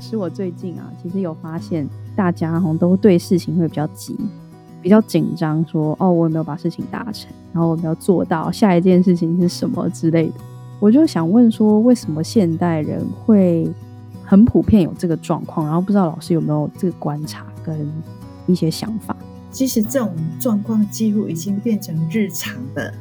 [0.00, 4.16] 是我最近啊，其实有发现，大家好像都对事情会比较急，
[4.82, 10.34] 比较紧张，说哦，我有没有把事情达成，然后我有没有做到下一件事情是什么之类的。
[10.80, 13.70] 我就想问说，为什么现代人会
[14.24, 15.66] 很普遍有这个状况？
[15.66, 17.86] 然后不知道老师有没有这个观察跟
[18.46, 19.14] 一些想法？
[19.52, 22.92] 其实这种状况几乎已经变成日常的。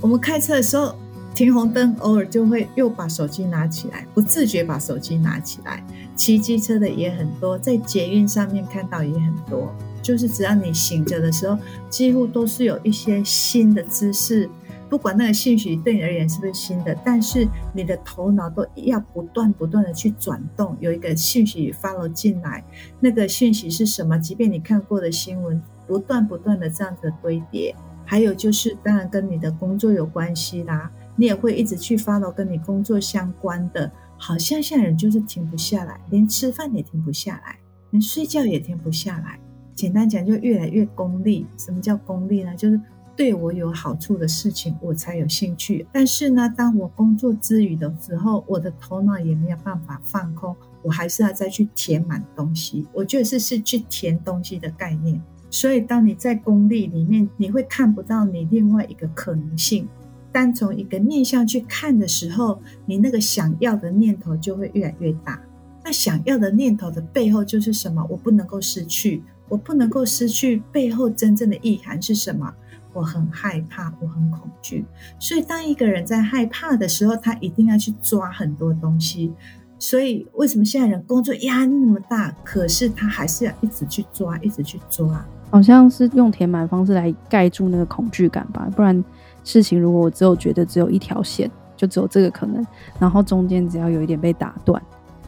[0.00, 0.94] 我们开车的时候
[1.34, 5.84] 停红灯，偶尔就会又把手机拿起来，不自觉把手机拿起来。
[6.16, 9.72] 骑机车的也很多，在捷运上面看到也很多。
[10.02, 11.56] 就是只要你醒着的时候，
[11.90, 14.48] 几乎都是有一些新的姿势，
[14.88, 22.64] 不管那个信息对你而言是不是新的，但是你的头脑都要不断不断的去转动，有一个信息 follow 进来，
[23.00, 24.18] 那个信息是什么？
[24.18, 33.90] 即便你看过的新闻，不断不断的这样子堆叠，还有就是当然跟你的工作有关系啦，你也会一直去 follow 跟你工作相关的。
[34.16, 37.56] 好像现在人就是停不下来，连吃饭也停不下来，
[37.90, 39.38] 连睡觉也停不下来。
[39.74, 41.46] 简单讲，就越来越功利。
[41.56, 42.52] 什么叫功利呢？
[42.56, 42.80] 就是
[43.18, 45.84] 对我有好处的事情，我才有兴趣。
[45.90, 52.86] 但是呢，当我工作之余的时候，我的头脑也没有办法放空，我还是要再去填满东西。
[52.92, 55.20] 我觉得是是去填东西的概念。
[55.50, 59.88] 所以，当你在功利里面，你会看不到你另外一个可能性。
[60.30, 65.42] 单从一个面向去看的时候，你那个想要的念头就会越来越大。
[65.84, 68.06] 那想要的念头的背后就是什么？
[68.08, 72.54] 我不能够失去，我不能够失去背后真正的意涵是什么？
[72.92, 74.84] 我很害怕，我很恐惧。
[75.18, 79.32] 所以，当一个人在害怕的时候，他一定要去抓很多东西。
[79.78, 82.34] 所以，为什么现在人工作压力那么大？
[82.44, 85.24] 可是他还是要一直去抓，一直去抓。
[85.50, 89.04] 好像是用填满方式来盖住那个恐惧感吧，不然。
[89.44, 92.66] 事情如果我只有觉得只有一条线，就只有这个可能，
[92.98, 94.82] 然后中间只要有一点被打断，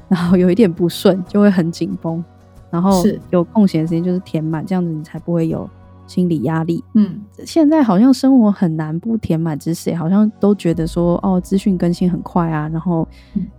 [0.08, 2.22] 然后有一点不顺，就会很紧绷，
[2.70, 5.66] 然后有空闲时间就是填满，这样子你才不会有
[6.10, 6.82] 心理压力。
[6.94, 13.06] 嗯，现在好像生活很难不填满知识，好像都觉得说哦，资讯更新很快啊，然后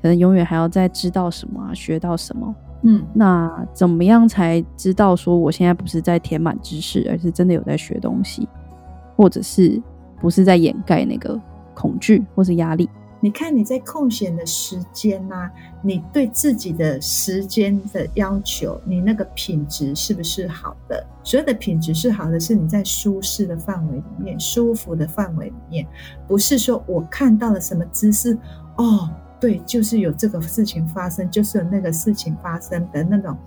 [0.02, 2.54] 可能永远还要再知道什么啊，学到什么。
[2.82, 8.46] 嗯，那怎么样才知道说我现在不是在填满知识，而是真的有在学东西，
[9.16, 9.82] 或者是？
[10.20, 11.36] 不是在掩盖那个
[11.74, 12.88] 恐惧或是压力。
[13.24, 15.50] 你看你在空闲的时间呐、
[15.84, 21.06] 你对自己的时间的要求，你那个品质是不是好的？
[21.24, 25.88] 所有的品质是好的，是你在舒适的范围里面、舒服的范围里面，
[26.28, 28.36] 不是说我看到了什么姿势，
[28.78, 29.08] 哦，
[29.40, 33.38] 对，就是有这个事情发生，就是有那个事情发生的那种，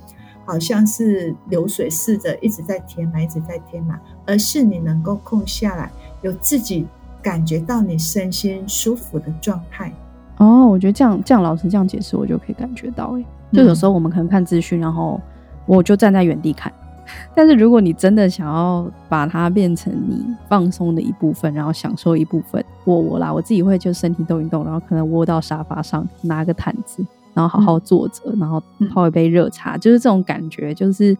[0.46, 5.90] 好像是流水似的一直在填满，一直在填满，而是你能够空下来。
[6.22, 6.86] 有自己
[7.24, 9.90] 感觉到你身心舒服的状态。
[10.36, 15.18] 哦，我觉得这样这样老师这样解释，我就可以感觉到哎，就有时候我们可能看资讯，然后
[15.64, 16.70] 我就站在原地看，
[17.34, 27.02] 但是如果你真的想要把它变成你放松的一部分，然后享受一部分，我我啦，我自己会就身体动一动，然后可能窝到沙发上，拿个毯子，
[27.32, 31.16] 然后好好坐着，然后泡一杯热茶，就是这种感觉，就是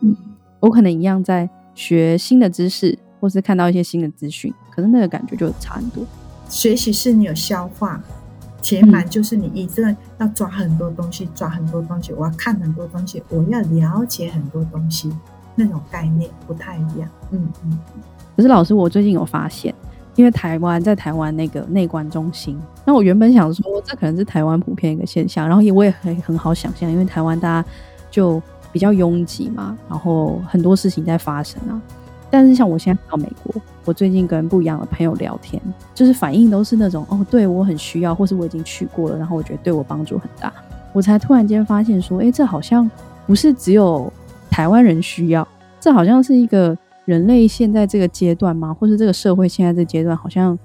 [0.60, 2.98] 我可能一样在学新的知识。
[3.20, 6.04] 或是看到一些新的资讯，可是那个感觉就差很多。
[6.48, 8.00] 学习是你有消化，
[8.60, 15.12] 填满就是你一直要抓很多东西，抓很多东西，我要看很多东西，我要了解很多东西，
[15.54, 17.08] 那种概念不太一样。
[17.30, 17.78] 嗯嗯。
[18.36, 19.74] 可是老师，我最近有发现，
[20.16, 27.68] 因为台湾在台湾那个内观中心，那我原本想说这可能是台湾普遍一个现象，然后也我也很很好想象，因为台湾大家
[28.10, 28.42] 就
[28.72, 31.80] 比较拥挤嘛，然后很多事情在发生啊。
[32.30, 35.60] 但是像我现在到美国，我最近跟不一样的朋友聊天，
[35.94, 40.52] 就是反应都是那种哦，对我很需要，或是我已经去过了，然后我觉得对我帮助很大，
[40.92, 42.90] 我才突然间发现说，哎，这好像
[43.26, 44.10] 不是只有
[44.50, 45.46] 台湾人需要，
[45.78, 48.72] 这好像是一个人类现在这个阶段吗？
[48.72, 50.58] 或是这个社会现在这阶段，好像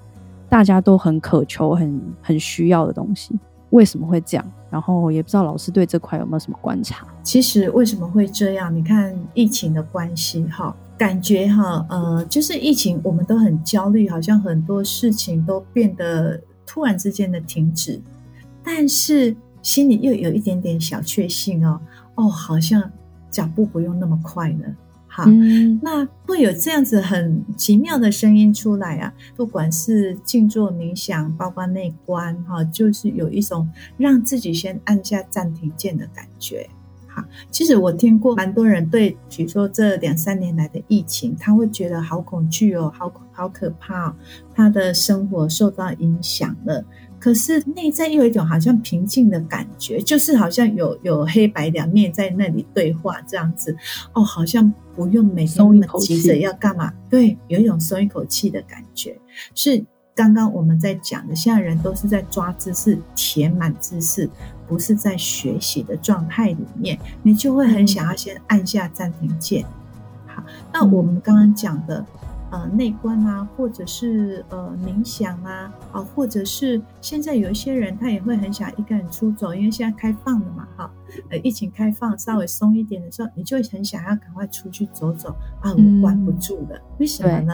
[0.48, 3.38] 大家都很渴求、很很需要的东西，
[3.72, 4.46] 为什么会这样？
[4.70, 7.06] 然后也不知道老师对这块有没有什么观察？
[7.24, 8.74] 其实为什么会这样？
[8.74, 10.74] 你看疫情的关系，哈。
[11.00, 18.02] 感觉哈，呃，就是疫情，我们都很焦虑，好像很多事情都变得突然之间的停止，
[18.62, 21.80] 但是心里又有一点点小确幸哦，
[22.16, 22.92] 哦，好像
[23.32, 24.76] 脚步不用那么快了，
[25.08, 29.14] 哈，嗯、那会有这样子很奇妙的声音出来啊！
[29.38, 36.70] 不管是静坐冥想，包括内观，哈，就是有一种让自己先按下暂停键的感觉。
[37.20, 44.16] 哈，其实我听过蛮多人对，比如说这两三年来的疫情，他会觉得好恐惧哦，好好可怕哦，
[44.54, 46.84] 他的生活受到影响了。
[47.20, 53.76] 可是内在又有一种好像平静的感觉，就是好像有有黑白两面在那里对话这样子，
[54.14, 59.20] 哦，好像不用每天那么急着要干嘛，对，有一种松一口气的感觉。
[59.54, 59.84] 是
[60.20, 64.30] 刚刚我们在讲的，现在人都是在抓知识、填满知识，
[64.68, 69.66] 不是在学习的状态里面，你就会很想要先按下暂停键。
[70.28, 70.44] 好，
[70.74, 72.06] 那我们刚刚讲的。
[72.52, 80.92] 呃，内观啊，或者是呃冥想啊，啊，或者是现在有一些人他也会很想一个人出走，因为现在开放了嘛，哈，
[81.30, 85.30] 呃，疫情开放稍微松一点的时候，你就很想要赶快出去走走
[85.62, 87.54] 啊，我关不住了，嗯、为什么呢？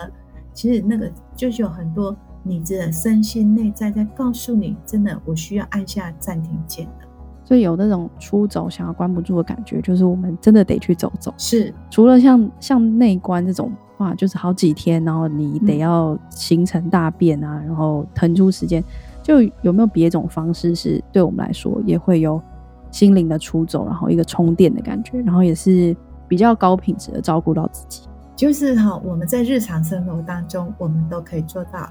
[0.53, 2.15] 其实那个就是有很多
[2.45, 7.07] 你的身心内在在告诉你，真的我需要按下暂停键的。
[7.43, 11.33] 所以有那种出走想要关不住的感觉，就是我们真的得去走走。
[11.37, 13.71] 是，除了像像内观这种。
[13.99, 18.83] 哇，就是好几天，然后你得要形成大变啊，嗯、然后腾出时间，
[19.23, 22.41] 就有没有别种方式是对我们来说也会有
[22.91, 25.95] 心灵的出走，然后一个充电的感觉，然后也是
[26.27, 28.01] 比较高品质的照顾到自己。
[28.35, 31.89] 就是哈，我们在日常生活当中，我们都可以做到。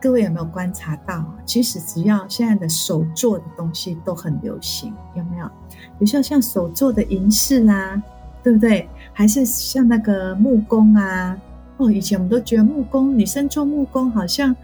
[0.00, 1.34] 各位有没有观察到啊？
[1.44, 5.46] 其实只要现在的手做的东西都很流行，有没有？
[5.46, 8.02] 比如说像手做的银饰啊，
[8.42, 8.88] 对不对？
[9.12, 11.36] 还是像那个木工啊，
[11.76, 14.56] 哦，以前我们都觉得木工女生做木工好像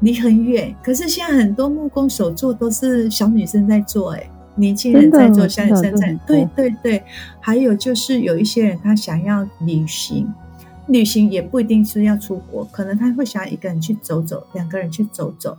[0.00, 7.02] 离很远，可是现在很多木工手做都是小女生在做，哎，年轻人在做，小女生在，对对对。
[7.40, 10.30] 还有就是有一些人他想要旅行，
[10.88, 15.56] 旅行也不一定是要出国，可能他会想要一个人去走走，两个人去走走。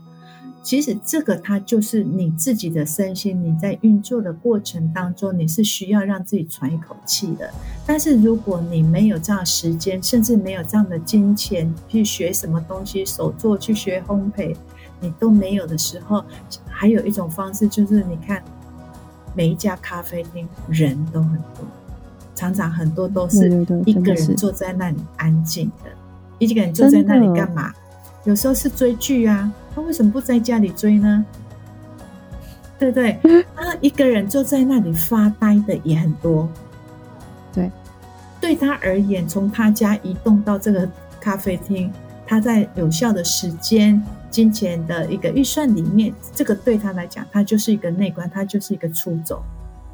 [0.61, 7.53] 其实这个它就是你自己的身心，你在运作的过程当中，你是需要让自己喘一口气的。
[7.85, 14.55] 但是如果你没有这样时间，甚至没有这样的金钱去学什么东西，手作去学烘焙，
[15.01, 16.23] 你都没有的时候，
[16.69, 18.41] 还有一种方式就是，你看
[19.35, 21.65] 每一家咖啡厅人都很多，
[22.43, 23.49] 常常很多都是
[23.85, 25.89] 一个人坐在那里安静的，
[26.39, 27.71] 一个人坐在那里干嘛？
[28.25, 29.49] 有时候是追剧啊。
[29.73, 31.25] 他为什么不在家里追呢？
[32.77, 33.17] 对不对？
[33.55, 36.49] 他 一个人坐在那里发呆的也很多。
[37.53, 37.71] 对，
[38.41, 40.87] 对他而言，从他家移动到这个
[41.21, 41.89] 咖啡厅，
[42.27, 43.99] 他在有效的时间、
[44.29, 49.41] 金钱的一个预算里面，这个对他来讲，他就是一个内观，他就是一个出走，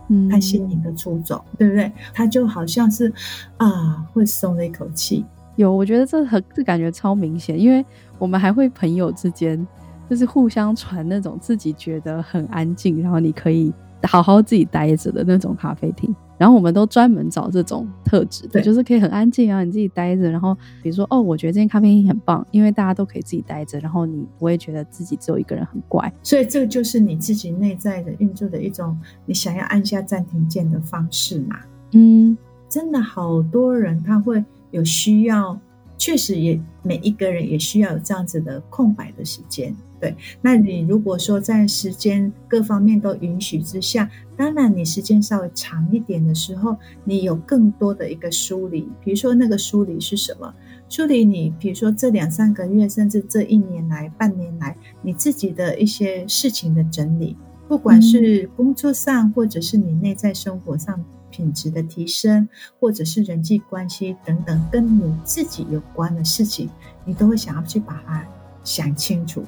[0.09, 1.91] 嗯，他心灵的出走，对不对？
[2.13, 3.11] 他就好像是
[3.57, 5.25] 啊，会松了一口气。
[5.55, 7.85] 有，我觉得这很这感觉超明显，因为
[8.17, 9.67] 我们还会朋友之间
[10.09, 13.73] 就是互相传那种自己觉得很安静，然后你可以
[14.03, 16.15] 好好自己待着的那种咖啡厅。
[16.39, 20.31] 然后我们都专门找这种特质的，对就是可以很安静啊，你自己待着。
[20.31, 26.11] 然后比如说，哦，我觉得这间咖啡厅很棒，因为大家都可以自己待着，然后你不会觉得自己只有一个人很怪。
[26.23, 31.59] 所以这就是你自己内在的运作的一种，你想要按下暂停键的方式嘛？
[31.91, 32.35] 嗯，
[32.67, 34.43] 真的好多人他会。
[34.71, 35.59] 有需要，
[35.97, 39.75] 确实也每一个人也需要有这样子的空白的时间。
[39.99, 48.87] 对，那你如果说在时间各方面都允许之下，当然你时间稍微长一点的时候，你有更多的一个梳理。
[49.03, 50.53] 比如说那个梳理是什么？
[50.87, 57.35] 梳理你，比如说这两三个月，甚至这一年来、半年来，你自己的一些事情的整理，
[57.67, 61.03] 不管是工作上，或者是你内在生活上。
[61.31, 66.67] 品质的提升，或者是人际关系等等，跟你自己有关的事情，
[67.05, 68.27] 你都会想要去把它
[68.63, 69.43] 想清楚。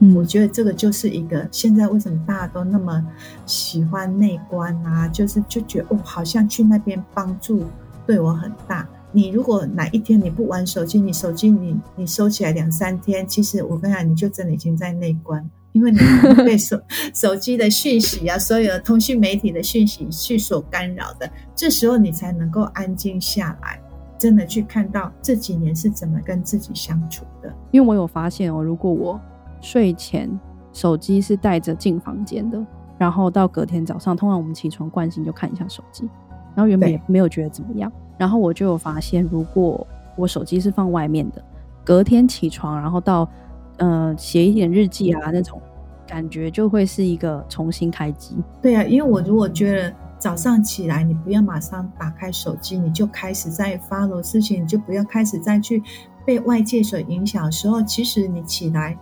[0.00, 3.04] 嗯，我觉得这个就是一个现在为什么大家都那么
[3.46, 7.64] 喜欢内观啊，就是就觉得哦，好像去那边帮助
[8.06, 8.88] 对我很大。
[9.12, 15.48] 你如果哪一天你不玩手机，你手机你你收起来两三天，其实我跟你讲，你就真的已经在内观。
[15.72, 15.98] 因为你
[16.44, 16.80] 被手
[17.14, 23.80] 手机的讯息啊，所有的通讯媒体的讯息去所干扰的，这时候你才能够安静下来，
[24.18, 27.54] 真的去看到这几年是怎么跟自己相处的。
[27.70, 29.20] 因为我有发现哦，如果我
[29.60, 30.28] 睡前
[30.72, 32.64] 手机是带着进房间的，
[32.98, 36.08] 然后到隔天早上，通常我们起床惯性就看一下手机，
[36.54, 39.86] 然后原本也没有觉得怎么样，然后我就有发现，如果
[40.16, 41.42] 我手机是放外面的，
[41.84, 43.28] 隔天起床，然后到。
[43.76, 45.58] 呃，写一点日记啊，那种
[46.06, 48.36] 感觉就会是一个重新开机。
[48.60, 55.82] 对啊，因为我如果觉得早上起来，你不要马上打开手机，你就开始在 follow 事情，你就不要开始再去
[56.26, 58.98] 被外界所影响的时候，其实你起来，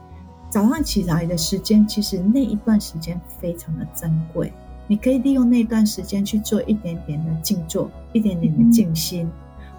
[0.51, 4.53] 早上起来的时间，其实那一段时间非常的珍贵，
[4.87, 9.33] 你可以利用那段时间去做一点点的静坐，一点点的静心，嗯、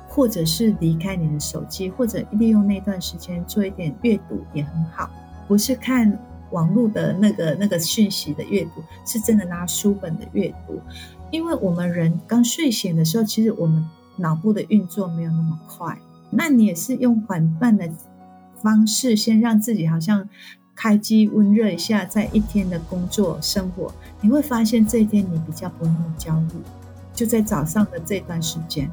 [0.08, 5.10] 或者是离开你的手机，或者利用那段时间做一点阅读也很好，
[5.48, 6.18] 不是看
[6.52, 10.80] 网络的那个那个讯息的阅读，是真的拿书本的阅读。
[11.32, 13.84] 因为我们人刚睡醒的时候，其实我们
[14.18, 15.98] 脑部的运作没有那么快。
[16.32, 17.90] 那你也是用缓慢的
[18.62, 20.28] 方式，先让自己好像
[20.76, 26.62] 开机温热一下，在一天的工作生活，你会发现这一天你比较不会那么焦虑。
[27.14, 28.90] 就在早上的这段时间，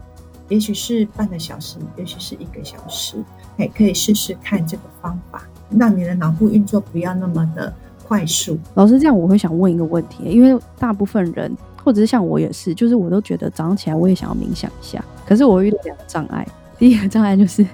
[0.49, 3.17] 也许是半个小时，也许是一个小时，
[3.59, 7.73] 哎，可以试试看这个方法，让你的脑部运作不要那么的
[8.07, 8.59] 快速。
[8.75, 11.55] 老师，这样我会想问一个问题，因为大部分人。
[11.87, 16.45] 或者是像我也是，就是我都觉得早上起来我也想要冥想一下，可是我遇到两个障碍。
[16.81, 17.65] 第一个障碍就是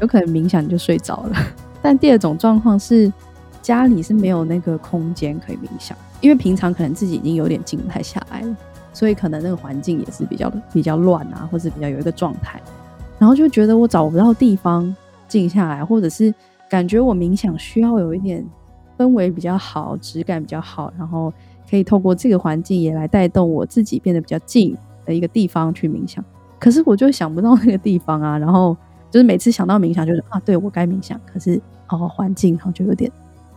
[0.00, 1.36] 有可能冥想你就睡着了，
[1.82, 3.12] 但第二种状况是
[3.62, 8.56] 家里是没有那个空间可以冥想，因为平常可能自己已经有点静不太下来了，
[8.92, 12.60] 所以可能那个环境也是比较比较乱啊，或者比较有一个状态，
[13.18, 14.94] 然后就觉得我找不到地方
[15.28, 16.34] 静下来，或者是
[16.68, 18.44] 感觉我冥想需要有一点
[18.98, 21.32] 氛围比较好，质感比较好，然后。
[21.68, 24.76] 可以透过这个环境也来带动我自己变得比较静
[25.06, 26.24] 的一个地方去冥想，
[26.58, 28.36] 可是我就想不到那个地方啊。
[28.36, 28.76] 然后
[29.10, 33.10] 就是每次想到冥想，就是啊，对，我该冥想，可是哦环境，然后就有点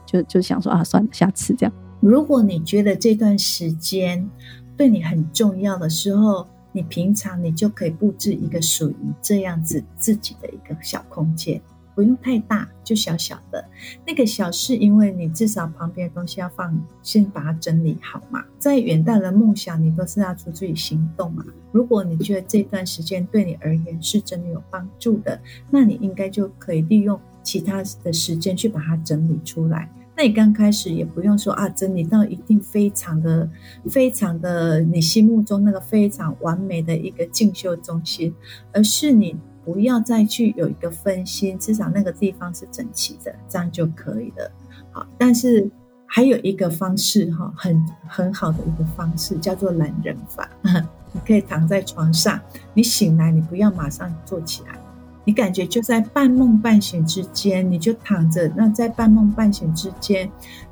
[0.05, 1.73] 就就想说啊，算了，下次这样。
[1.99, 4.29] 如果你觉得这段时间
[4.75, 11.61] 对你很重要的时候，你平常你就可以布置一个属于这样子自己的一个小空间。
[11.95, 13.63] 不用太大，就小小的。
[14.05, 18.43] 那个小是因为你至少旁边的东西要放，先把它整理好嘛。
[18.57, 21.45] 再远大的梦想，你都是要出自己行动嘛。
[21.71, 29.89] 如果你觉得这段时间对你而言是真的有帮助的，那你应该就可以利用其他的时间去把它整理出来。
[30.15, 33.49] 那你刚开始也不用说啊，整理到一定非常的、
[33.89, 38.33] 非常的你心目中那个非常完美的一个进修中心，
[38.71, 39.35] 而是你。
[39.65, 44.51] 不要再去有一个分心，至少那个地方是整齐的，这样就可以了。
[44.91, 45.69] 好，但是
[46.05, 50.49] 还有一个方式哈，很很好的一个方式叫做懒人法。
[51.13, 52.39] 你可以躺在床上，
[52.73, 54.77] 你醒来，你不要马上坐起来，
[55.23, 58.51] 你感觉就在半梦半醒之间，你就躺着。
[58.55, 60.29] 那在半梦半醒之间，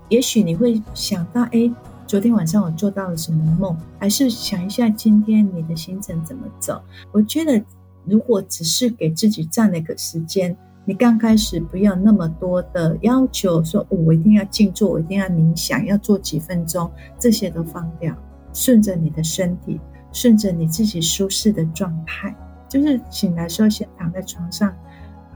[0.10, 1.72] 也许你会想到，哎，
[2.06, 3.78] 昨天晚上我做到了什么梦？
[4.00, 6.82] 还是想一下今天你的行程怎么走？
[7.12, 7.64] 我觉得。
[8.06, 16.90] 如果只是给自己占了一个时间，你刚开始不要那么多的要求，说我一定要静坐，我一定要冥想，要做几分钟，
[17.20, 18.16] 这些都放掉，
[18.54, 19.80] 顺着你的身体，
[20.12, 22.36] 顺着你自己舒适的状态，
[22.68, 24.74] 就是醒来时候先躺在床上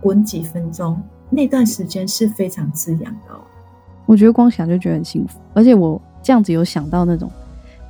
[0.01, 3.39] 滚几分钟，那段时间是非常滋养的哦。
[4.07, 7.31] 我觉得光想就觉得很幸福，而且我这样子有想到那种，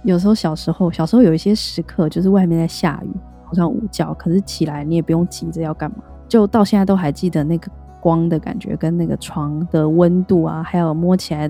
[0.04, 3.10] 有时候小时候，小时候有一些时刻，就是外面在下雨。
[3.56, 5.98] 好像午觉，可是起来你也不用急着要干嘛，
[6.28, 7.72] 就到现在都还记得那个
[8.02, 11.50] 光的感觉，跟那个床的温度啊，还有摸起来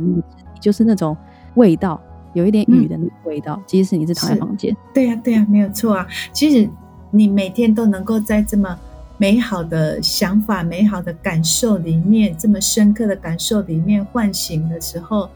[0.59, 1.15] 就是那种
[1.55, 1.99] 味道，
[2.33, 3.61] 有一点雨的那个味道。
[3.65, 6.07] 即使你是躺在房间，对呀，对呀，没有错啊。
[6.31, 6.69] 其实
[7.11, 8.77] 你每天都能够在这么
[9.17, 15.29] 美好的想法、美好的感受里面，这么深刻的感受里面唤醒的时候，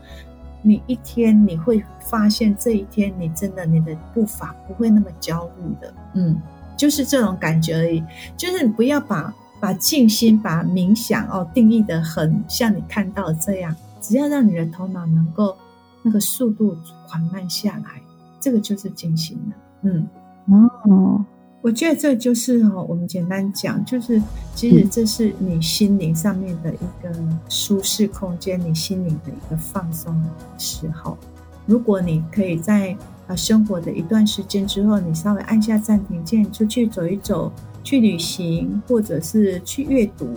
[0.61, 6.35] 你一天你会发现这一天你真的你的步伐不会那么焦虑的，嗯，
[6.79, 8.01] 就是这种感觉而已。
[8.37, 15.55] 就是你不要把把静心、把冥想哦定义得很像你看到的这样，只要让你的头脑能够
[16.01, 18.01] 那个速度缓慢下来，
[18.39, 19.55] 这个就是静心了。
[19.83, 20.07] 嗯，
[20.85, 21.25] 哦。
[21.61, 24.21] 我觉得这就是哦，我们简单讲，就是
[24.55, 27.13] 其实这是你心灵上面的一个
[27.49, 31.17] 舒适空间，你心灵的一个放松的时候。
[31.65, 32.95] 如果你可以在
[33.29, 40.27] 啊生活的一段时间之后，你稍微按下暂停键，出去走一走，去旅行，或者是去阅读，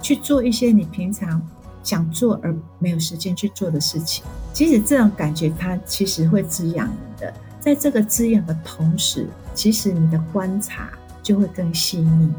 [0.00, 1.42] 去做一些你平常
[1.82, 4.24] 想做而没有时间去做的事情。
[4.52, 7.34] 其实这种感觉，它其实会滋养你的。
[7.58, 12.32] 在这个滋养的同时，其实你的观察就会更细腻。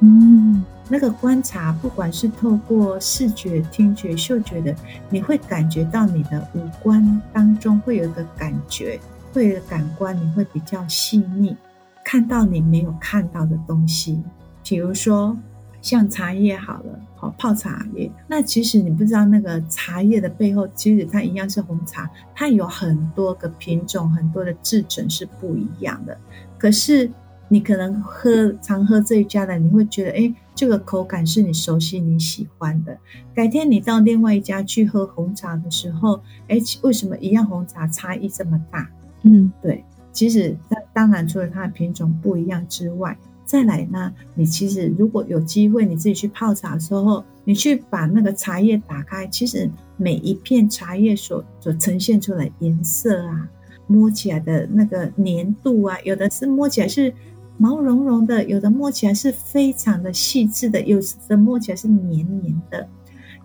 [0.00, 4.74] 嗯，那个观察，不管是透过视觉、听觉、嗅觉的，
[5.08, 8.98] 你会感觉到你的五官当中会有一个感觉，
[9.32, 11.56] 会的感官，你会比较细腻，
[12.04, 14.22] 看到你没有看到的东西。
[14.62, 15.36] 比如说，
[15.80, 18.10] 像茶叶好了，好泡茶叶。
[18.28, 26.16] 那其实你不知道那个茶叶的背后，其实它一样是红茶，它有很多个品种，很多的制程是不一样的。
[26.58, 27.10] 可是
[27.48, 32.96] 你可能喝常喝这一家的，你会觉得，哎，这个口感是你熟悉、你喜欢的。
[33.34, 38.88] 改天你到另外一家去喝红茶的时候，哎，为什么一样红茶差异这么大？
[39.22, 43.16] 嗯，对，其实那当然除了它的品种不一样之外。
[43.44, 53.46] 再来呢，你其实如果有机会，你自己去泡茶的时候，你去把那个茶叶打开，其实每一片茶叶所所呈现出来颜色啊，
[53.86, 57.12] 摸起来的那个黏度啊，有的是摸起来是
[57.58, 60.98] 毛茸茸的，有的摸起来是非常的细致的，有
[61.28, 62.88] 的摸起来是黏黏的。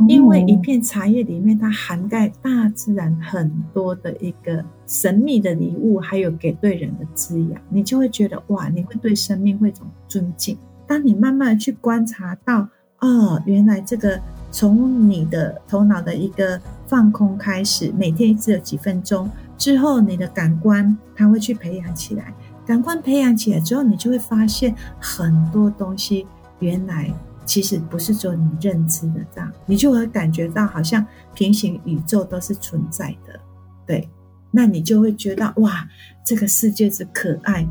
[0.08, 10.56] 因为一片茶叶里面，它涵盖大自然很多的一个神秘的礼物，还有给对人的滋养，你就会觉得哇，你会对生命会一种尊敬。
[10.86, 22.32] 当你慢慢的去观察到，哦，原来这个从你的头脑的一个放空开始，每天只有几分钟之后，你的感官它会去培养起来，
[22.66, 26.28] 感官培养起来之后，你就会发现很多东西
[26.60, 27.12] 原来。
[27.48, 33.40] 其实不是说你认知的这样，你就会感觉到好像平行宇宙都是存在的，
[33.86, 34.08] 对，
[34.52, 35.88] 那你就会觉得哇，
[36.26, 37.66] 这个世界之可爱，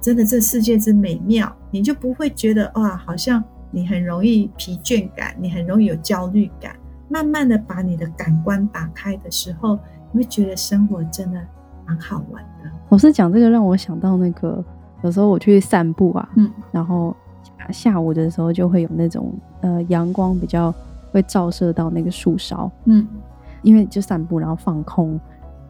[0.00, 6.74] 真的这世界之美妙，你就不会觉得哇，好像你很容易疲倦感，你很容易有焦虑感。
[7.10, 9.78] 慢慢的把你的感官打开的时候，
[10.10, 11.38] 你会觉得生活真的
[11.86, 12.70] 蛮好玩的。
[12.88, 14.64] 老师讲这个让我想到那个，
[15.02, 17.14] 有时候我去散步啊，嗯，然后。
[17.70, 20.74] 下午的时候就会有那种呃阳光比较
[21.12, 23.06] 会照射到那个树梢，嗯，
[23.62, 25.18] 因为就散步然后放空，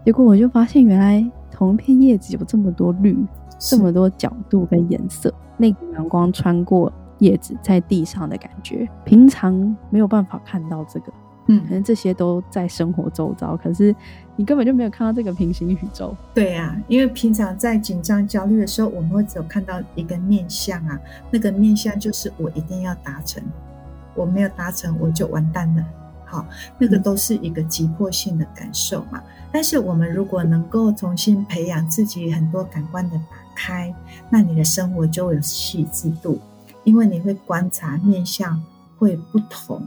[0.04, 3.16] 结果我就发现原来同一片叶子有这么多绿，
[3.58, 11.12] 这么多角度跟颜色，那个阳光穿过叶子在地上的感觉，平常没有办法看到这个。
[11.50, 13.94] 嗯，可能这些都在生活周遭，可是
[14.38, 16.16] 你根本就没有看到这个平行宇宙。
[16.32, 20.96] 对啊，因为平常在紧张、焦虑的时候，我们会只有看到一个面向啊，
[21.28, 23.42] 那个面向就是我一定要达成，
[24.14, 25.84] 我没有达成我就完蛋了。
[26.24, 26.46] 好，
[26.78, 29.20] 那个都是一个急迫性的感受嘛。
[29.50, 33.24] 但是我们如果能够重新培养自己很多感官的打
[33.56, 33.92] 开，
[34.30, 36.38] 那你的生活就有细致度，
[36.84, 38.62] 因为你会观察面向
[38.98, 39.82] 会不同。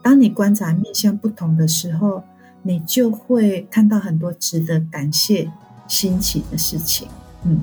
[0.00, 2.22] 当你观察面向不同的时候，
[2.66, 5.50] 你就会看到很多值得感谢、
[5.86, 7.06] 新奇的事情。
[7.44, 7.60] 嗯，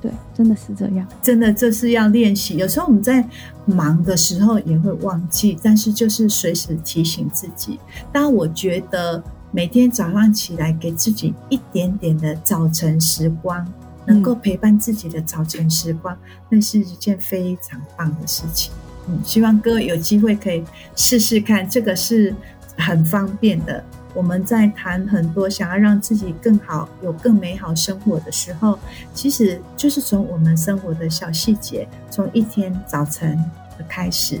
[0.00, 1.08] 对，真的是这样。
[1.22, 2.58] 真的，就是要练习。
[2.58, 3.26] 有时候我们在
[3.64, 7.80] 忙的时候也会忘记，但是就是随时提醒自己。
[8.12, 13.66] 当我觉得每天早上起来，给自己一点点的早晨时光，
[14.04, 18.70] 能够陪伴自己的早晨时光，嗯，那是一件非常棒的事情。
[19.08, 20.62] 嗯，希望各位有机会可以
[20.94, 22.34] 试试看，这个是
[22.76, 23.82] 很方便的。
[24.14, 28.78] 我们在谈很多想要让自己更好、有更美好生活的时候，
[29.12, 33.36] 其实就是从我们生活的小细节，从一天早晨
[33.76, 34.40] 的开始，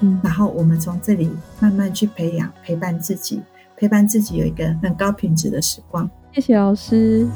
[0.00, 3.40] 嗯，然后我们从这里慢慢去培养、陪伴自己，
[3.76, 6.10] 陪伴自己有一个很高品质的时光。
[6.32, 7.26] 谢谢老师。